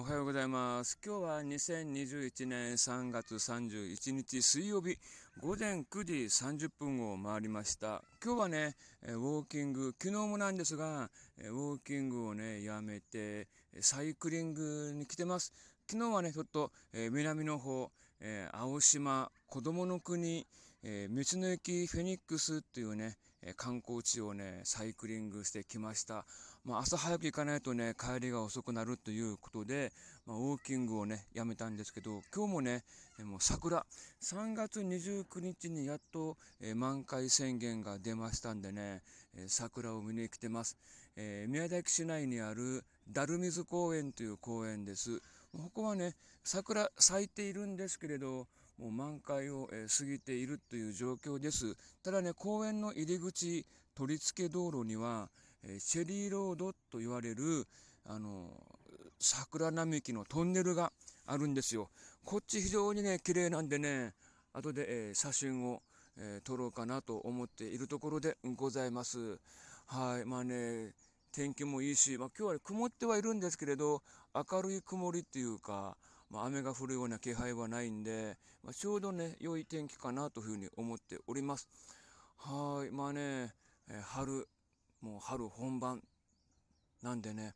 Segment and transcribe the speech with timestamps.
[0.00, 0.96] おはようございます。
[1.04, 4.96] 今日は2021年3月31日水曜日
[5.40, 8.04] 午前9時30分を回りました。
[8.24, 13.48] 今日はね、えウォーキング、昨日もなんですが、えウォーキングをね、やめて、
[13.80, 15.52] サイクリングに来てます。
[15.90, 17.90] 昨日はね、ちょっと、え南の方、
[18.20, 20.46] え青島、子供の国、
[20.82, 26.24] えー、道の駅フェニックスっていうね、え観光地をね、サイクリングしてきました。
[26.64, 29.92] まあ、朝早く行かないとね、帰りが遅くなるということで、
[30.26, 32.84] まあ、ウォーキングをね、やめたんですけど、今日もね、
[33.24, 33.86] もう桜、
[34.22, 39.02] 3月29日にやっと、えー、満開宣言が出ましたんでね、
[39.36, 40.76] えー、桜を見に来てます。
[41.16, 45.20] えー、宮崎市内にあるダルミズ公園という公園です。
[45.52, 48.48] ここはね、桜咲いているんですけれど、
[48.78, 51.76] もう満開を、え過ぎているという状況です。
[52.02, 55.28] ただね、公園の入り口、取り付け道路には、
[55.64, 57.66] えシェリーロードと言われる、
[58.06, 58.50] あの、
[59.18, 60.92] 桜並木のトンネルが
[61.26, 61.90] あるんですよ。
[62.24, 64.14] こっち非常にね、綺麗なんでね、
[64.52, 65.82] 後で、え写真を、
[66.16, 69.40] え撮ろうかなと思っているところでございます。
[69.86, 70.94] はい、まあね、
[71.32, 74.02] 天気もいいし、まあ、今日は曇ってはいるんですけれど、
[74.34, 75.96] 明るい曇りっていうか、
[76.30, 81.68] まあ、雨が降るような気配はないんで、まあ、ちょうどね、良い天気かなというふうに思っております。
[82.36, 83.54] はい、まあね、
[83.88, 84.48] え春、
[85.00, 86.02] もう春本番
[87.02, 87.54] なんでね、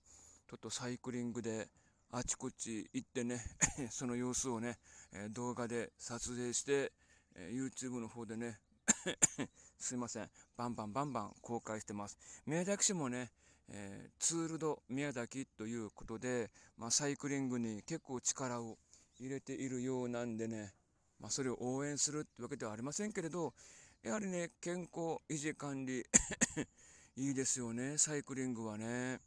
[0.49, 1.69] ちょっとサイクリングで
[2.11, 3.41] あちこち行ってね、
[3.91, 4.79] その様子をね
[5.13, 6.93] え、動画で撮影して
[7.37, 8.61] え、YouTube の方でね、
[9.79, 12.19] すいません、バンバンバンバン公開してます。
[12.47, 13.33] 宮崎市もね、
[13.75, 18.77] えー、ツールド宮崎ということで、まあ、サイクリングに結構力を
[19.19, 20.75] 入れているようなんでね、
[21.19, 23.55] まあ、それを応援するってわけではありませんけれど、
[24.03, 26.05] やはりね、健康維持管理
[27.17, 29.21] いいですよね、サイクリングはね。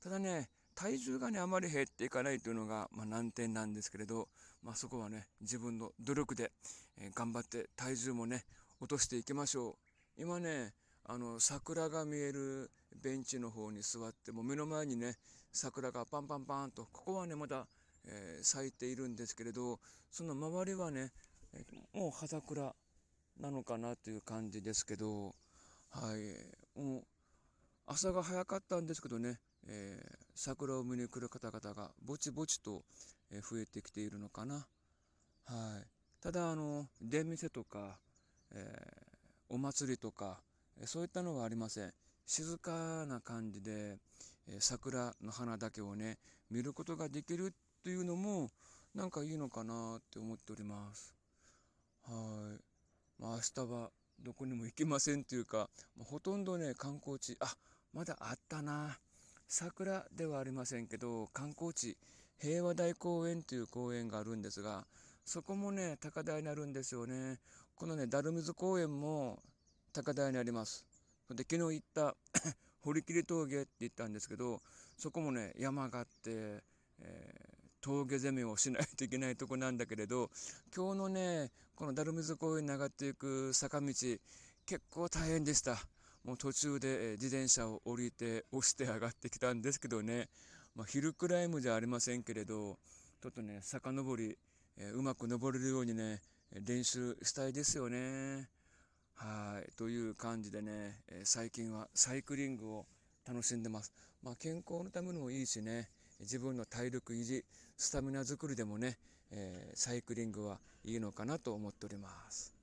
[0.00, 4.28] ただね、体重がね、あまり減っていかないというのが、まあ、難点なんですけれど、
[4.62, 6.52] まあ、そこはね、自分の努力で、
[6.96, 8.46] えー、頑張って体重もね、
[8.80, 9.76] 落としていきましょ
[10.16, 10.22] う。
[10.22, 10.72] 今ね、
[11.04, 12.70] あの桜が見える
[13.02, 15.16] ベンチの方に座っても目の前にね
[15.52, 17.66] 桜がパンパンパンとここはねまだ、
[18.06, 19.78] えー、咲いているんですけれど
[20.10, 21.10] その周りはね、
[21.54, 22.74] えー、もう葉桜
[23.40, 25.34] なのかなという感じですけど
[25.90, 26.16] は
[26.76, 27.02] いもう
[27.86, 32.82] 朝が早かったんですけどね、えー、桜を見に来る方々がぼちぼちと
[33.30, 34.66] 増えてきているのかな
[35.44, 35.86] はい
[36.22, 37.96] ただあの出店とか、
[38.52, 38.66] え
[39.48, 40.38] お祭りとか
[40.84, 41.92] そういったのはありません。
[42.30, 43.98] 静かな感じで、
[44.46, 46.16] え桜の花だけをね、
[46.48, 47.52] 見ることができる
[47.82, 48.50] というのも、
[48.94, 51.12] なんかいいのかなって思っております。
[52.04, 52.12] は
[52.56, 52.62] い。
[53.20, 55.68] まあ明日はどこにも行きませんというか、
[56.04, 57.52] ほとんどね、観光地、あ、
[57.92, 58.96] まだあったな。
[59.48, 61.98] 桜ではありませんけど、観光地、
[62.38, 64.86] 平和台公園という公園があるんですが、
[65.24, 67.40] そこもね、高台になるんですよね。
[67.74, 69.42] このね、ダルミズ公園も
[69.92, 70.89] 高台にあります。
[71.34, 72.16] で昨日行った
[72.82, 74.62] 堀切峠って言ったんですけど
[74.96, 76.62] そこもね山があって、
[77.00, 80.30] えー、峠攻めをしないといけないとこなんだけれど
[80.74, 84.20] 今日のねこのダルミズ公園に上がっていく坂道結
[84.90, 85.78] 構大変でした
[86.24, 90.28] もう途中で、え自転車を降りて押して上がってきたんですけどね、
[90.74, 92.78] まあ、ヒルクライムじゃありませんけれど
[93.22, 94.36] ちょっとね坂登り、
[94.76, 96.20] えー、うまく登れるようにね
[96.52, 98.59] 練習したいですよね。
[99.22, 102.86] はい、という感じでね、え最近はサイクリングを
[103.28, 103.92] 楽しんでます。
[104.22, 107.44] まあ、健康のためにもいいしね、自分の体力維持、
[107.76, 108.96] スタミナ作りでもね、
[109.30, 112.54] えー、サイクリングはいいのかなと思っております。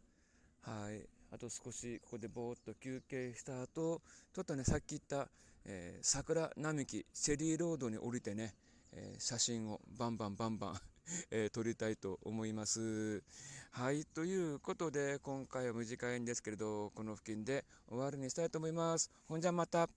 [0.63, 1.07] はい。
[1.31, 4.01] あと少しここでぼーっと休憩した後、
[4.33, 5.29] ちょっとね、さっき言った、
[5.63, 8.55] えー、桜並木、チェリーロードに降りてね、
[8.93, 10.81] えー、写真をバンバンバンバン
[11.31, 13.23] えー、撮りたいと思います。
[13.71, 19.11] はい、ということで、今回は短いんですけれど、この付近で終わりにしたいと思います。
[19.27, 19.89] ほんじゃまた。